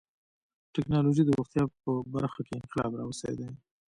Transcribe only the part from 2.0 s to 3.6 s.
برخه کې انقلاب راوستی دی.